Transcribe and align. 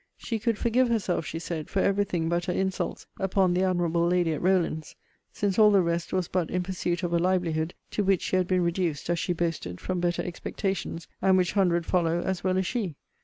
She 0.17 0.39
could 0.39 0.57
forgive 0.57 0.87
herself, 0.89 1.27
she 1.27 1.37
said, 1.37 1.69
for 1.69 1.79
every 1.79 2.05
thing 2.05 2.27
but 2.27 2.45
her 2.45 2.53
insults 2.53 3.05
upon 3.19 3.53
the 3.53 3.61
admirable 3.61 4.07
lady 4.07 4.33
at 4.33 4.41
Rowland's, 4.41 4.95
since 5.31 5.59
all 5.59 5.69
the 5.69 5.83
rest 5.83 6.11
was 6.11 6.27
but 6.27 6.49
in 6.49 6.63
pursuit 6.63 7.03
of 7.03 7.13
a 7.13 7.19
livelihood, 7.19 7.75
to 7.91 8.03
which 8.03 8.23
she 8.23 8.35
had 8.35 8.47
been 8.47 8.63
reduced, 8.63 9.11
as 9.11 9.19
she 9.19 9.33
boasted, 9.33 9.79
from 9.79 9.99
better 9.99 10.23
expectations, 10.23 11.07
and 11.21 11.37
which 11.37 11.53
hundreds 11.53 11.85
follow 11.87 12.19
as 12.19 12.43
well 12.43 12.57
as 12.57 12.65
she. 12.65 12.95